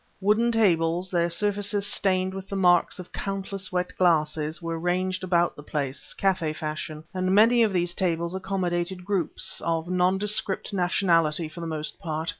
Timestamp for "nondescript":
9.91-10.73